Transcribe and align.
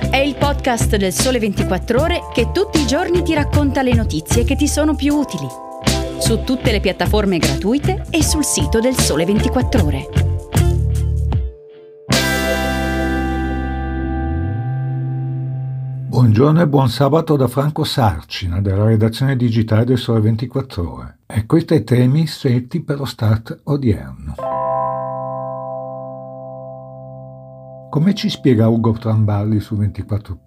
È 0.00 0.16
il 0.16 0.34
podcast 0.34 0.96
del 0.96 1.12
Sole 1.12 1.38
24 1.38 2.00
Ore 2.00 2.20
che 2.32 2.50
tutti 2.50 2.80
i 2.80 2.86
giorni 2.86 3.22
ti 3.22 3.32
racconta 3.32 3.80
le 3.80 3.94
notizie 3.94 4.42
che 4.42 4.56
ti 4.56 4.66
sono 4.66 4.96
più 4.96 5.14
utili. 5.14 5.46
Su 6.18 6.42
tutte 6.42 6.72
le 6.72 6.80
piattaforme 6.80 7.38
gratuite 7.38 8.04
e 8.10 8.24
sul 8.24 8.44
sito 8.44 8.80
del 8.80 8.96
Sole 8.96 9.24
24 9.24 9.84
Ore. 9.84 10.08
Buongiorno 16.08 16.60
e 16.60 16.66
buon 16.66 16.88
sabato 16.88 17.36
da 17.36 17.46
Franco 17.46 17.84
Sarcina 17.84 18.60
della 18.60 18.86
redazione 18.86 19.36
digitale 19.36 19.84
del 19.84 19.98
Sole 19.98 20.18
24 20.20 20.92
Ore. 20.92 21.18
E 21.26 21.46
questi 21.46 21.74
i 21.74 21.84
temi 21.84 22.26
scelti 22.26 22.82
per 22.82 22.98
lo 22.98 23.04
start 23.04 23.60
odierno. 23.64 24.34
Come 27.94 28.12
ci 28.12 28.28
spiega 28.28 28.66
Ugo 28.66 28.90
Tramballi 28.90 29.60
su 29.60 29.76
24 29.76 30.40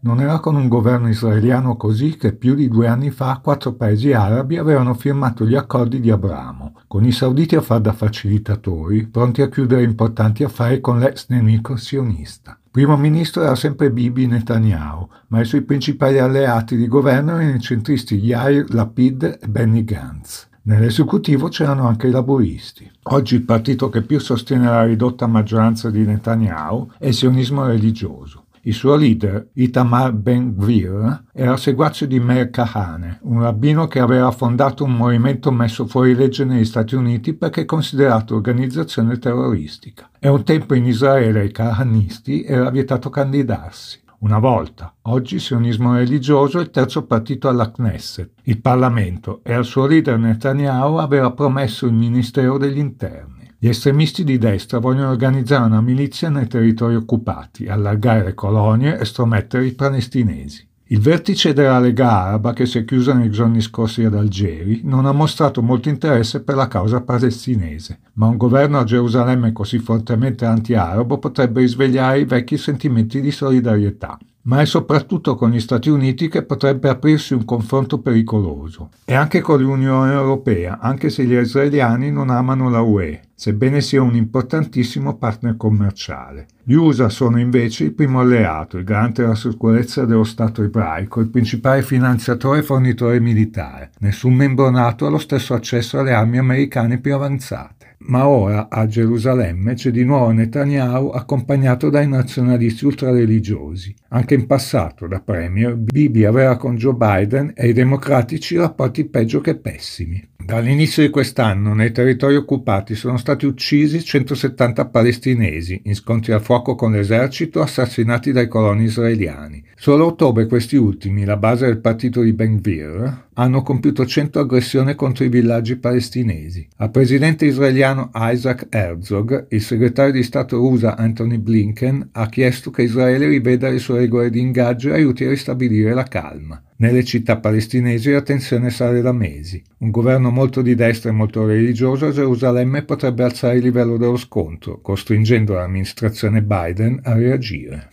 non 0.00 0.20
era 0.20 0.40
con 0.40 0.56
un 0.56 0.68
governo 0.68 1.08
israeliano 1.08 1.74
così 1.78 2.18
che 2.18 2.34
più 2.34 2.54
di 2.54 2.68
due 2.68 2.86
anni 2.86 3.10
fa 3.10 3.40
quattro 3.42 3.72
paesi 3.72 4.12
arabi 4.12 4.58
avevano 4.58 4.92
firmato 4.92 5.46
gli 5.46 5.54
accordi 5.54 6.00
di 6.00 6.10
Abramo, 6.10 6.74
con 6.88 7.06
i 7.06 7.10
sauditi 7.10 7.56
a 7.56 7.62
far 7.62 7.80
da 7.80 7.94
facilitatori, 7.94 9.06
pronti 9.06 9.40
a 9.40 9.48
chiudere 9.48 9.84
importanti 9.84 10.44
affari 10.44 10.82
con 10.82 10.98
l'ex 10.98 11.28
nemico 11.28 11.76
sionista. 11.76 12.58
Primo 12.70 12.98
ministro 12.98 13.42
era 13.42 13.54
sempre 13.54 13.90
Bibi 13.90 14.26
Netanyahu, 14.26 15.08
ma 15.28 15.40
i 15.40 15.46
suoi 15.46 15.62
principali 15.62 16.18
alleati 16.18 16.76
di 16.76 16.88
governo 16.88 17.38
erano 17.38 17.54
i 17.54 17.60
centristi 17.60 18.16
Yair 18.16 18.66
Lapid 18.74 19.38
e 19.40 19.48
Benny 19.48 19.82
Gantz. 19.82 20.50
Nell'esecutivo 20.64 21.48
c'erano 21.48 21.88
anche 21.88 22.06
i 22.06 22.12
laburisti. 22.12 22.88
Oggi 23.04 23.34
il 23.34 23.42
partito 23.42 23.88
che 23.88 24.02
più 24.02 24.20
sostiene 24.20 24.66
la 24.66 24.84
ridotta 24.84 25.26
maggioranza 25.26 25.90
di 25.90 26.04
Netanyahu 26.04 26.92
è 26.98 27.08
il 27.08 27.14
sionismo 27.14 27.66
religioso. 27.66 28.44
Il 28.64 28.74
suo 28.74 28.94
leader, 28.94 29.48
Itamar 29.54 30.12
Ben-Gvir, 30.12 31.24
era 31.32 31.56
seguace 31.56 32.06
di 32.06 32.20
Meir 32.20 32.50
Kahane, 32.50 33.18
un 33.22 33.40
rabbino 33.40 33.88
che 33.88 33.98
aveva 33.98 34.30
fondato 34.30 34.84
un 34.84 34.92
movimento 34.92 35.50
messo 35.50 35.84
fuori 35.88 36.14
legge 36.14 36.44
negli 36.44 36.64
Stati 36.64 36.94
Uniti 36.94 37.32
perché 37.32 37.64
considerato 37.64 38.36
organizzazione 38.36 39.18
terroristica. 39.18 40.10
E 40.20 40.28
un 40.28 40.44
tempo 40.44 40.74
in 40.74 40.86
Israele 40.86 41.40
ai 41.40 41.50
kahanisti 41.50 42.44
era 42.44 42.70
vietato 42.70 43.10
candidarsi. 43.10 44.01
Una 44.22 44.38
volta, 44.38 44.94
oggi 45.02 45.40
sionismo 45.40 45.96
religioso 45.96 46.60
è 46.60 46.62
il 46.62 46.70
terzo 46.70 47.06
partito 47.06 47.48
alla 47.48 47.72
Knesset, 47.72 48.34
il 48.44 48.60
Parlamento, 48.60 49.40
e 49.42 49.52
al 49.52 49.64
suo 49.64 49.86
leader 49.86 50.16
Netanyahu 50.16 50.98
aveva 50.98 51.32
promesso 51.32 51.86
il 51.86 51.92
Ministero 51.92 52.56
degli 52.56 52.78
Interni. 52.78 53.52
Gli 53.58 53.66
estremisti 53.66 54.22
di 54.22 54.38
destra 54.38 54.78
vogliono 54.78 55.10
organizzare 55.10 55.64
una 55.64 55.80
milizia 55.80 56.28
nei 56.28 56.46
territori 56.46 56.94
occupati, 56.94 57.66
allargare 57.66 58.34
colonie 58.34 58.96
e 58.96 59.04
stromettere 59.04 59.66
i 59.66 59.72
palestinesi. 59.72 60.68
Il 60.86 61.00
vertice 61.00 61.52
della 61.52 61.78
Lega 61.78 62.10
Araba, 62.10 62.52
che 62.52 62.66
si 62.66 62.78
è 62.78 62.84
chiusa 62.84 63.14
nei 63.14 63.30
giorni 63.30 63.60
scorsi 63.60 64.04
ad 64.04 64.14
Algeri, 64.14 64.82
non 64.84 65.06
ha 65.06 65.12
mostrato 65.12 65.62
molto 65.62 65.88
interesse 65.88 66.42
per 66.42 66.56
la 66.56 66.68
causa 66.68 67.00
palestinese, 67.00 68.00
ma 68.14 68.26
un 68.26 68.36
governo 68.36 68.78
a 68.78 68.84
Gerusalemme 68.84 69.52
così 69.52 69.78
fortemente 69.78 70.44
anti-arabo 70.44 71.18
potrebbe 71.18 71.60
risvegliare 71.60 72.20
i 72.20 72.24
vecchi 72.24 72.58
sentimenti 72.58 73.20
di 73.20 73.30
solidarietà 73.30 74.18
ma 74.42 74.60
è 74.60 74.64
soprattutto 74.64 75.34
con 75.36 75.50
gli 75.50 75.60
Stati 75.60 75.88
Uniti 75.88 76.28
che 76.28 76.42
potrebbe 76.42 76.88
aprirsi 76.88 77.34
un 77.34 77.44
confronto 77.44 78.00
pericoloso. 78.00 78.90
E 79.04 79.14
anche 79.14 79.40
con 79.40 79.60
l'Unione 79.60 80.12
Europea, 80.12 80.78
anche 80.80 81.10
se 81.10 81.24
gli 81.24 81.34
israeliani 81.34 82.10
non 82.10 82.30
amano 82.30 82.68
la 82.68 82.80
UE, 82.80 83.20
sebbene 83.34 83.80
sia 83.80 84.02
un 84.02 84.14
importantissimo 84.14 85.16
partner 85.16 85.56
commerciale. 85.56 86.46
Gli 86.64 86.74
USA 86.74 87.08
sono 87.08 87.38
invece 87.38 87.84
il 87.84 87.92
primo 87.92 88.20
alleato, 88.20 88.78
il 88.78 88.84
garante 88.84 89.22
della 89.22 89.34
sicurezza 89.34 90.04
dello 90.04 90.24
Stato 90.24 90.62
ebraico, 90.62 91.20
il 91.20 91.28
principale 91.28 91.82
finanziatore 91.82 92.60
e 92.60 92.62
fornitore 92.62 93.20
militare. 93.20 93.90
Nessun 93.98 94.34
membro 94.34 94.70
NATO 94.70 95.06
ha 95.06 95.10
lo 95.10 95.18
stesso 95.18 95.54
accesso 95.54 95.98
alle 95.98 96.12
armi 96.12 96.38
americane 96.38 96.98
più 96.98 97.14
avanzate. 97.14 97.81
Ma 98.04 98.26
ora 98.26 98.68
a 98.68 98.86
Gerusalemme 98.86 99.74
c'è 99.74 99.90
di 99.90 100.04
nuovo 100.04 100.30
Netanyahu 100.32 101.08
accompagnato 101.08 101.88
dai 101.88 102.08
nazionalisti 102.08 102.84
ultrareligiosi. 102.84 103.94
Anche 104.08 104.34
in 104.34 104.46
passato, 104.46 105.06
da 105.06 105.20
premier, 105.20 105.76
Bibi 105.76 106.24
aveva 106.24 106.56
con 106.56 106.76
Joe 106.76 106.94
Biden 106.94 107.52
e 107.54 107.68
i 107.68 107.72
democratici 107.72 108.56
rapporti 108.56 109.04
peggio 109.04 109.40
che 109.40 109.56
pessimi. 109.56 110.30
Dall'inizio 110.44 111.04
di 111.04 111.10
quest'anno 111.10 111.72
nei 111.72 111.92
territori 111.92 112.34
occupati 112.34 112.96
sono 112.96 113.16
stati 113.16 113.46
uccisi 113.46 114.02
170 114.02 114.86
palestinesi 114.86 115.82
in 115.84 115.94
scontri 115.94 116.32
a 116.32 116.40
fuoco 116.40 116.74
con 116.74 116.90
l'esercito 116.90 117.60
assassinati 117.60 118.32
dai 118.32 118.48
coloni 118.48 118.84
israeliani. 118.84 119.64
Solo 119.76 120.04
a 120.04 120.06
ottobre 120.08 120.46
questi 120.46 120.76
ultimi, 120.76 121.24
la 121.24 121.36
base 121.36 121.66
del 121.66 121.78
partito 121.78 122.22
di 122.22 122.32
Ben 122.32 122.56
Gvir, 122.56 123.28
hanno 123.34 123.62
compiuto 123.62 124.04
100 124.04 124.40
aggressioni 124.40 124.94
contro 124.94 125.24
i 125.24 125.28
villaggi 125.28 125.76
palestinesi. 125.76 126.68
Al 126.78 126.90
presidente 126.90 127.46
israeliano 127.46 128.10
Isaac 128.12 128.66
Herzog, 128.68 129.46
il 129.50 129.62
segretario 129.62 130.12
di 130.12 130.22
Stato 130.24 130.60
USA 130.60 130.96
Anthony 130.96 131.38
Blinken 131.38 132.10
ha 132.12 132.28
chiesto 132.28 132.70
che 132.70 132.82
Israele 132.82 133.28
riveda 133.28 133.70
le 133.70 133.78
sue 133.78 134.00
regole 134.00 134.28
di 134.28 134.40
ingaggio 134.40 134.90
e 134.90 134.94
aiuti 134.94 135.24
a 135.24 135.30
ristabilire 135.30 135.94
la 135.94 136.04
calma. 136.04 136.60
Nelle 136.82 137.04
città 137.04 137.38
palestinesi 137.38 138.10
la 138.10 138.22
tensione 138.22 138.68
sale 138.70 139.02
da 139.02 139.12
mesi. 139.12 139.62
Un 139.78 139.92
governo 139.92 140.30
molto 140.30 140.62
di 140.62 140.74
destra 140.74 141.10
e 141.10 141.12
molto 141.12 141.46
religioso 141.46 142.06
a 142.06 142.10
Gerusalemme 142.10 142.82
potrebbe 142.82 143.22
alzare 143.22 143.58
il 143.58 143.62
livello 143.62 143.96
dello 143.96 144.16
scontro, 144.16 144.80
costringendo 144.80 145.54
l'amministrazione 145.54 146.42
Biden 146.42 146.98
a 147.04 147.14
reagire. 147.14 147.90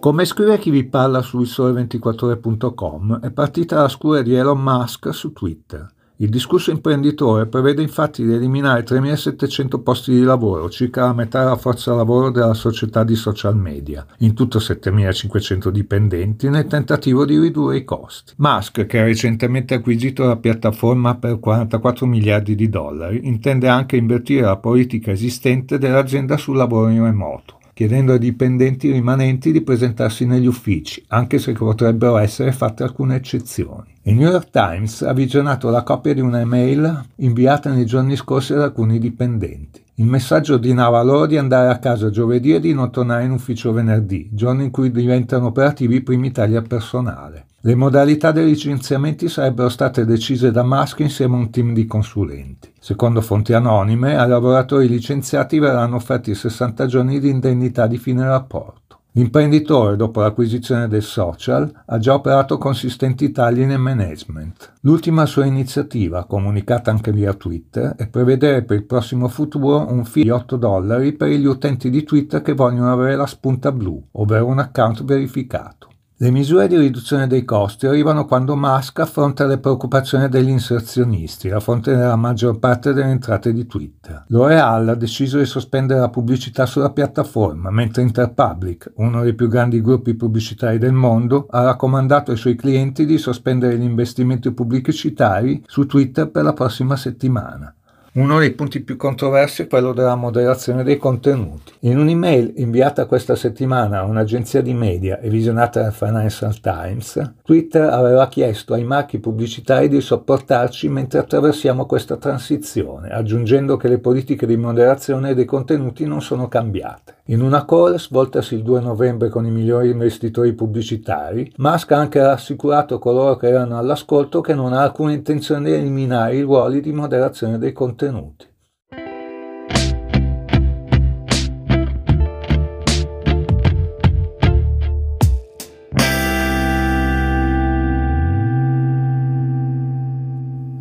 Come 0.00 0.24
scrive 0.26 0.58
chi 0.58 0.68
vi 0.68 0.84
parla 0.84 1.22
su 1.22 1.40
ilsole24ore.com, 1.40 3.20
è 3.20 3.30
partita 3.30 3.80
la 3.80 3.88
scura 3.88 4.20
di 4.20 4.34
Elon 4.34 4.60
Musk 4.60 5.14
su 5.14 5.32
Twitter. 5.32 5.88
Il 6.16 6.28
discorso 6.28 6.70
imprenditore 6.70 7.46
prevede 7.46 7.82
infatti 7.82 8.24
di 8.24 8.32
eliminare 8.32 8.84
3.700 8.84 9.82
posti 9.82 10.12
di 10.12 10.22
lavoro, 10.22 10.68
circa 10.68 11.06
la 11.06 11.14
metà 11.14 11.40
della 11.40 11.56
forza 11.56 11.94
lavoro 11.94 12.30
della 12.30 12.54
società 12.54 13.02
di 13.02 13.16
social 13.16 13.56
media, 13.56 14.06
in 14.18 14.34
tutto 14.34 14.58
7.500 14.58 15.68
dipendenti, 15.70 16.48
nel 16.48 16.66
tentativo 16.66 17.24
di 17.24 17.38
ridurre 17.38 17.78
i 17.78 17.84
costi. 17.84 18.34
Musk, 18.36 18.86
che 18.86 19.00
ha 19.00 19.04
recentemente 19.04 19.74
acquisito 19.74 20.24
la 20.24 20.36
piattaforma 20.36 21.16
per 21.16 21.40
44 21.40 22.06
miliardi 22.06 22.54
di 22.54 22.68
dollari, 22.68 23.26
intende 23.26 23.68
anche 23.68 23.96
invertire 23.96 24.42
la 24.42 24.58
politica 24.58 25.10
esistente 25.10 25.78
dell'azienda 25.78 26.36
sul 26.36 26.56
lavoro 26.56 26.88
in 26.90 27.02
remoto 27.02 27.60
chiedendo 27.82 28.12
ai 28.12 28.20
dipendenti 28.20 28.92
rimanenti 28.92 29.50
di 29.50 29.60
presentarsi 29.60 30.24
negli 30.24 30.46
uffici, 30.46 31.02
anche 31.08 31.40
se 31.40 31.50
potrebbero 31.50 32.16
essere 32.16 32.52
fatte 32.52 32.84
alcune 32.84 33.16
eccezioni. 33.16 33.92
Il 34.02 34.14
New 34.14 34.30
York 34.30 34.50
Times 34.50 35.02
ha 35.02 35.12
visionato 35.12 35.68
la 35.68 35.82
copia 35.82 36.14
di 36.14 36.20
un'email 36.20 37.06
inviata 37.16 37.72
nei 37.72 37.84
giorni 37.84 38.14
scorsi 38.14 38.52
ad 38.52 38.60
alcuni 38.60 39.00
dipendenti. 39.00 39.82
Il 39.96 40.06
messaggio 40.06 40.54
ordinava 40.54 41.02
loro 41.02 41.26
di 41.26 41.36
andare 41.36 41.68
a 41.68 41.78
casa 41.78 42.08
giovedì 42.08 42.54
e 42.54 42.60
di 42.60 42.72
non 42.72 42.90
tornare 42.90 43.24
in 43.24 43.30
ufficio 43.30 43.72
venerdì, 43.72 44.30
giorno 44.32 44.62
in 44.62 44.70
cui 44.70 44.90
diventano 44.90 45.46
operativi 45.46 45.96
i 45.96 46.02
primi 46.02 46.32
tagli 46.32 46.54
al 46.54 46.66
personale. 46.66 47.46
Le 47.60 47.74
modalità 47.74 48.32
dei 48.32 48.46
licenziamenti 48.46 49.28
sarebbero 49.28 49.68
state 49.68 50.06
decise 50.06 50.50
da 50.50 50.64
Musk 50.64 51.00
insieme 51.00 51.36
a 51.36 51.40
un 51.40 51.50
team 51.50 51.74
di 51.74 51.84
consulenti. 51.84 52.72
Secondo 52.80 53.20
fonti 53.20 53.52
anonime, 53.52 54.16
ai 54.16 54.28
lavoratori 54.28 54.88
licenziati 54.88 55.58
verranno 55.58 55.96
offerti 55.96 56.34
60 56.34 56.86
giorni 56.86 57.20
di 57.20 57.28
indennità 57.28 57.86
di 57.86 57.98
fine 57.98 58.24
rapporto. 58.24 58.91
L'imprenditore, 59.14 59.96
dopo 59.96 60.20
l'acquisizione 60.20 60.88
del 60.88 61.02
social, 61.02 61.70
ha 61.84 61.98
già 61.98 62.14
operato 62.14 62.56
consistenti 62.56 63.30
tagli 63.30 63.62
nel 63.66 63.78
management. 63.78 64.72
L'ultima 64.80 65.26
sua 65.26 65.44
iniziativa, 65.44 66.24
comunicata 66.24 66.90
anche 66.90 67.12
via 67.12 67.34
Twitter, 67.34 67.94
è 67.96 68.08
prevedere 68.08 68.62
per 68.62 68.78
il 68.78 68.86
prossimo 68.86 69.28
futuro 69.28 69.86
un 69.86 70.06
fee 70.06 70.22
di 70.22 70.30
8 70.30 70.56
dollari 70.56 71.12
per 71.12 71.28
gli 71.28 71.44
utenti 71.44 71.90
di 71.90 72.04
Twitter 72.04 72.40
che 72.40 72.54
vogliono 72.54 72.90
avere 72.90 73.14
la 73.14 73.26
spunta 73.26 73.70
blu, 73.70 74.02
ovvero 74.12 74.46
un 74.46 74.60
account 74.60 75.04
verificato. 75.04 75.91
Le 76.22 76.30
misure 76.30 76.68
di 76.68 76.76
riduzione 76.76 77.26
dei 77.26 77.44
costi 77.44 77.88
arrivano 77.88 78.26
quando 78.26 78.54
Musk 78.54 79.00
affronta 79.00 79.44
le 79.44 79.58
preoccupazioni 79.58 80.28
degli 80.28 80.50
inserzionisti, 80.50 81.48
la 81.48 81.58
fonte 81.58 81.96
della 81.96 82.14
maggior 82.14 82.60
parte 82.60 82.92
delle 82.92 83.10
entrate 83.10 83.52
di 83.52 83.66
Twitter. 83.66 84.26
L'Oreal 84.28 84.90
ha 84.90 84.94
deciso 84.94 85.38
di 85.38 85.46
sospendere 85.46 85.98
la 85.98 86.10
pubblicità 86.10 86.64
sulla 86.64 86.92
piattaforma, 86.92 87.72
mentre 87.72 88.02
Interpublic, 88.02 88.92
uno 88.98 89.24
dei 89.24 89.34
più 89.34 89.48
grandi 89.48 89.80
gruppi 89.80 90.14
pubblicitari 90.14 90.78
del 90.78 90.92
mondo, 90.92 91.48
ha 91.50 91.64
raccomandato 91.64 92.30
ai 92.30 92.36
suoi 92.36 92.54
clienti 92.54 93.04
di 93.04 93.18
sospendere 93.18 93.76
gli 93.76 93.82
investimenti 93.82 94.52
pubblicitari 94.52 95.64
su 95.66 95.86
Twitter 95.86 96.30
per 96.30 96.44
la 96.44 96.52
prossima 96.52 96.94
settimana. 96.94 97.74
Uno 98.14 98.38
dei 98.38 98.50
punti 98.52 98.80
più 98.80 98.98
controversi 98.98 99.62
è 99.62 99.66
quello 99.66 99.94
della 99.94 100.16
moderazione 100.16 100.82
dei 100.82 100.98
contenuti. 100.98 101.72
In 101.80 101.98
un'email 101.98 102.52
inviata 102.56 103.06
questa 103.06 103.34
settimana 103.34 104.00
a 104.00 104.04
un'agenzia 104.04 104.60
di 104.60 104.74
media 104.74 105.18
e 105.18 105.30
visionata 105.30 105.80
dal 105.80 105.94
Financial 105.94 106.60
Times, 106.60 107.36
Twitter 107.42 107.88
aveva 107.88 108.28
chiesto 108.28 108.74
ai 108.74 108.84
marchi 108.84 109.18
pubblicitari 109.18 109.88
di 109.88 110.02
sopportarci 110.02 110.90
mentre 110.90 111.20
attraversiamo 111.20 111.86
questa 111.86 112.18
transizione, 112.18 113.08
aggiungendo 113.08 113.78
che 113.78 113.88
le 113.88 113.98
politiche 113.98 114.44
di 114.44 114.58
moderazione 114.58 115.32
dei 115.32 115.46
contenuti 115.46 116.04
non 116.04 116.20
sono 116.20 116.48
cambiate. 116.48 117.14
In 117.32 117.40
una 117.40 117.64
call 117.64 117.96
svoltasi 117.96 118.56
il 118.56 118.62
2 118.62 118.82
novembre 118.82 119.30
con 119.30 119.46
i 119.46 119.50
migliori 119.50 119.88
investitori 119.88 120.52
pubblicitari, 120.52 121.50
Musk 121.56 121.92
ha 121.92 121.96
anche 121.96 122.20
rassicurato 122.20 122.98
coloro 122.98 123.36
che 123.36 123.48
erano 123.48 123.78
all'ascolto 123.78 124.42
che 124.42 124.52
non 124.54 124.74
ha 124.74 124.82
alcuna 124.82 125.12
intenzione 125.12 125.70
di 125.70 125.76
eliminare 125.76 126.36
i 126.36 126.42
ruoli 126.42 126.82
di 126.82 126.92
moderazione 126.92 127.56
dei 127.56 127.72
contenuti 127.72 128.51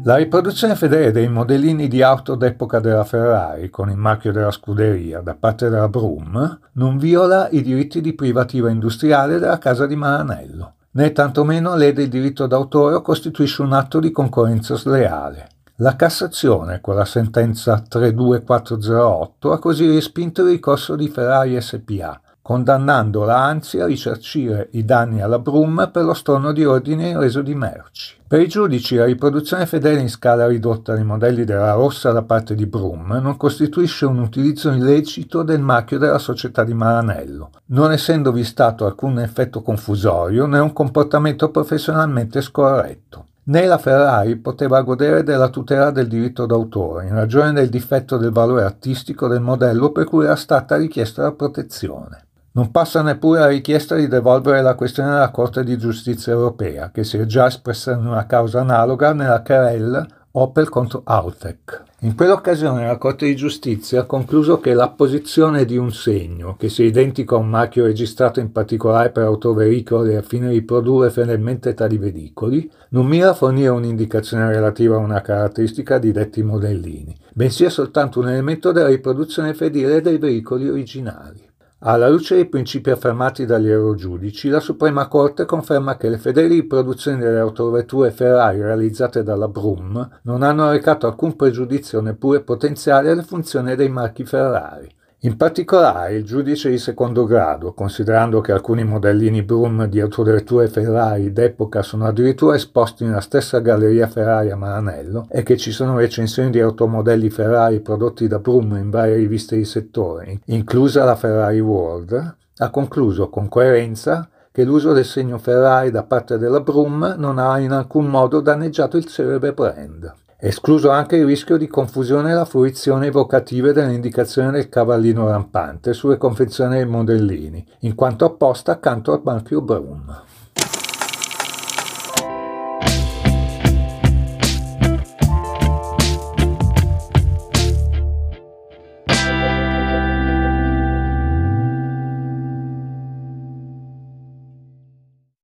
La 0.03 0.15
riproduzione 0.15 0.75
fedele 0.75 1.11
dei 1.11 1.29
modellini 1.29 1.87
di 1.87 2.01
auto 2.01 2.33
d'epoca 2.33 2.79
della 2.79 3.03
Ferrari 3.03 3.69
con 3.69 3.91
il 3.91 3.97
marchio 3.97 4.31
della 4.31 4.49
scuderia 4.49 5.21
da 5.21 5.35
parte 5.35 5.69
della 5.69 5.89
Brum 5.89 6.59
non 6.73 6.97
viola 6.97 7.49
i 7.49 7.61
diritti 7.61 8.01
di 8.01 8.13
privativa 8.13 8.71
industriale 8.71 9.37
della 9.37 9.59
casa 9.59 9.85
di 9.85 9.95
Maranello, 9.95 10.73
né 10.93 11.11
tantomeno 11.11 11.75
lede 11.75 12.01
il 12.01 12.09
diritto 12.09 12.47
d'autore 12.47 12.95
o 12.95 13.01
costituisce 13.01 13.61
un 13.61 13.73
atto 13.73 13.99
di 13.99 14.09
concorrenza 14.09 14.75
sleale. 14.75 15.49
La 15.75 15.95
Cassazione, 15.95 16.81
con 16.81 16.95
la 16.95 17.05
sentenza 17.05 17.83
32408, 17.87 19.51
ha 19.51 19.59
così 19.59 19.87
respinto 19.87 20.41
il 20.41 20.49
ricorso 20.49 20.95
di 20.95 21.09
Ferrari 21.09 21.61
SPA, 21.61 22.19
condannandola 22.41 23.37
anzi 23.37 23.79
a 23.79 23.85
risarcire 23.85 24.69
i 24.71 24.83
danni 24.83 25.21
alla 25.21 25.39
Brum 25.39 25.89
per 25.91 26.03
lo 26.03 26.13
storno 26.13 26.51
di 26.51 26.65
ordine 26.65 27.09
in 27.09 27.19
reso 27.19 27.41
di 27.41 27.53
merci. 27.53 28.15
Per 28.27 28.39
i 28.39 28.47
giudici 28.47 28.95
la 28.95 29.05
riproduzione 29.05 29.65
fedele 29.65 29.99
in 29.99 30.09
scala 30.09 30.47
ridotta 30.47 30.95
dei 30.95 31.03
modelli 31.03 31.43
della 31.43 31.73
Rossa 31.73 32.11
da 32.11 32.23
parte 32.23 32.55
di 32.55 32.65
Brum 32.65 33.19
non 33.21 33.37
costituisce 33.37 34.05
un 34.05 34.19
utilizzo 34.19 34.71
illecito 34.71 35.43
del 35.43 35.61
marchio 35.61 35.99
della 35.99 36.17
società 36.17 36.63
di 36.63 36.73
Maranello, 36.73 37.51
non 37.67 37.91
essendovi 37.91 38.43
stato 38.43 38.85
alcun 38.85 39.19
effetto 39.19 39.61
confusorio 39.61 40.45
né 40.45 40.59
un 40.59 40.73
comportamento 40.73 41.49
professionalmente 41.51 42.41
scorretto. 42.41 43.25
Né 43.43 43.65
la 43.65 43.79
Ferrari 43.79 44.35
poteva 44.37 44.81
godere 44.81 45.23
della 45.23 45.49
tutela 45.49 45.91
del 45.91 46.07
diritto 46.07 46.45
d'autore, 46.45 47.07
in 47.07 47.15
ragione 47.15 47.51
del 47.51 47.69
difetto 47.69 48.17
del 48.17 48.31
valore 48.31 48.63
artistico 48.63 49.27
del 49.27 49.41
modello 49.41 49.91
per 49.91 50.05
cui 50.05 50.25
era 50.25 50.35
stata 50.35 50.77
richiesta 50.77 51.23
la 51.23 51.31
protezione. 51.31 52.27
Non 52.53 52.69
passa 52.69 53.01
neppure 53.01 53.39
la 53.39 53.47
richiesta 53.47 53.95
di 53.95 54.09
devolvere 54.09 54.61
la 54.61 54.75
questione 54.75 55.11
alla 55.11 55.31
Corte 55.31 55.63
di 55.63 55.77
giustizia 55.77 56.33
europea, 56.33 56.91
che 56.91 57.05
si 57.05 57.17
è 57.17 57.25
già 57.25 57.47
espressa 57.47 57.93
in 57.93 58.05
una 58.05 58.25
causa 58.25 58.59
analoga 58.59 59.13
nella 59.13 59.41
querella 59.41 60.05
Opel 60.33 60.67
contro 60.67 61.01
Autec. 61.05 61.83
In 62.01 62.13
quell'occasione 62.13 62.85
la 62.85 62.97
Corte 62.97 63.25
di 63.25 63.37
Giustizia 63.37 64.01
ha 64.01 64.05
concluso 64.05 64.59
che 64.59 64.73
l'apposizione 64.73 65.63
di 65.63 65.77
un 65.77 65.93
segno, 65.93 66.57
che 66.57 66.67
sia 66.67 66.83
identico 66.83 67.35
a 67.35 67.39
un 67.39 67.47
marchio 67.47 67.85
registrato 67.85 68.41
in 68.41 68.51
particolare 68.51 69.11
per 69.11 69.23
autoveicoli 69.23 70.13
al 70.13 70.25
fine 70.25 70.49
di 70.49 70.61
produrre 70.61 71.09
fedelmente 71.09 71.73
tali 71.73 71.97
veicoli, 71.97 72.69
non 72.89 73.05
mira 73.05 73.29
a 73.29 73.33
fornire 73.33 73.69
un'indicazione 73.69 74.47
relativa 74.51 74.95
a 74.95 74.99
una 74.99 75.21
caratteristica 75.21 75.99
di 75.99 76.11
detti 76.11 76.43
modellini, 76.43 77.17
bensì 77.33 77.63
è 77.63 77.69
soltanto 77.69 78.19
un 78.19 78.27
elemento 78.27 78.73
della 78.73 78.89
riproduzione 78.89 79.53
fedele 79.53 80.01
dei 80.01 80.17
veicoli 80.17 80.67
originali. 80.67 81.50
Alla 81.83 82.07
luce 82.07 82.35
dei 82.35 82.45
principi 82.45 82.91
affermati 82.91 83.47
dagli 83.47 83.67
eurogiudici, 83.67 84.49
la 84.49 84.59
Suprema 84.59 85.07
Corte 85.07 85.45
conferma 85.45 85.97
che 85.97 86.09
le 86.09 86.19
fedeli 86.19 86.53
riproduzioni 86.53 87.17
delle 87.17 87.39
autovetture 87.39 88.11
Ferrari 88.11 88.61
realizzate 88.61 89.23
dalla 89.23 89.47
Brum 89.47 90.19
non 90.21 90.43
hanno 90.43 90.69
recato 90.69 91.07
alcun 91.07 91.35
pregiudizio 91.35 91.99
neppure 91.99 92.41
potenziale 92.41 93.09
alle 93.09 93.23
funzioni 93.23 93.75
dei 93.75 93.89
marchi 93.89 94.25
Ferrari. 94.25 94.93
In 95.23 95.37
particolare, 95.37 96.15
il 96.15 96.23
giudice 96.23 96.71
di 96.71 96.79
secondo 96.79 97.25
grado, 97.25 97.73
considerando 97.73 98.41
che 98.41 98.51
alcuni 98.51 98.83
modellini 98.83 99.43
Brum 99.43 99.85
di 99.85 99.99
autovetture 99.99 100.67
Ferrari 100.67 101.31
d'epoca 101.31 101.83
sono 101.83 102.07
addirittura 102.07 102.55
esposti 102.55 103.03
nella 103.03 103.21
stessa 103.21 103.59
galleria 103.59 104.07
Ferrari 104.07 104.49
a 104.49 104.55
Maranello 104.55 105.27
e 105.29 105.43
che 105.43 105.57
ci 105.57 105.71
sono 105.71 105.97
recensioni 105.97 106.49
di 106.49 106.59
automodelli 106.59 107.29
Ferrari 107.29 107.81
prodotti 107.81 108.27
da 108.27 108.39
Brum 108.39 108.77
in 108.77 108.89
varie 108.89 109.13
riviste 109.13 109.55
di 109.55 109.63
settore, 109.63 110.39
inclusa 110.45 111.03
la 111.03 111.15
Ferrari 111.15 111.59
World, 111.59 112.35
ha 112.57 112.69
concluso 112.71 113.29
con 113.29 113.47
coerenza 113.47 114.27
che 114.51 114.63
l'uso 114.63 114.91
del 114.91 115.05
segno 115.05 115.37
Ferrari 115.37 115.91
da 115.91 116.01
parte 116.01 116.39
della 116.39 116.61
Brum 116.61 117.13
non 117.19 117.37
ha 117.37 117.59
in 117.59 117.73
alcun 117.73 118.07
modo 118.07 118.39
danneggiato 118.39 118.97
il 118.97 119.05
celebre 119.05 119.53
brand 119.53 120.15
escluso 120.43 120.89
anche 120.89 121.17
il 121.17 121.25
rischio 121.25 121.55
di 121.55 121.67
confusione 121.67 122.29
nella 122.29 122.45
fruizione 122.45 123.05
evocativa 123.05 123.71
dell'indicazione 123.71 124.49
del 124.49 124.69
cavallino 124.69 125.29
rampante 125.29 125.93
sulle 125.93 126.17
confezioni 126.17 126.77
dei 126.77 126.85
modellini, 126.85 127.63
in 127.81 127.93
quanto 127.93 128.25
apposta 128.25 128.71
accanto 128.71 129.13
al 129.13 129.21
marchio 129.23 129.61
Brum. 129.61 130.30